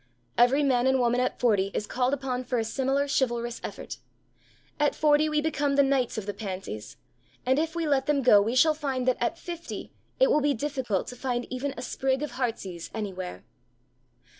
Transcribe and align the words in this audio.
Every 0.35 0.63
man 0.63 0.87
and 0.87 0.97
woman 0.97 1.19
at 1.21 1.39
forty 1.39 1.69
is 1.75 1.85
called 1.85 2.11
upon 2.11 2.43
for 2.43 2.57
a 2.57 2.63
similar 2.63 3.07
chivalrous 3.07 3.61
effort. 3.63 3.97
At 4.79 4.95
forty 4.95 5.29
we 5.29 5.41
become 5.41 5.75
the 5.75 5.83
knights 5.83 6.17
of 6.17 6.25
the 6.25 6.33
pansies, 6.33 6.97
and 7.45 7.59
if 7.59 7.75
we 7.75 7.87
let 7.87 8.07
them 8.07 8.23
go 8.23 8.41
we 8.41 8.55
shall 8.55 8.73
find 8.73 9.07
that 9.07 9.21
at 9.21 9.37
fifty 9.37 9.91
it 10.19 10.31
will 10.31 10.41
be 10.41 10.55
difficult 10.55 11.05
to 11.09 11.15
find 11.15 11.45
even 11.51 11.75
a 11.77 11.83
sprig 11.83 12.23
of 12.23 12.31
heartsease 12.31 12.89
anywhere. 12.95 13.43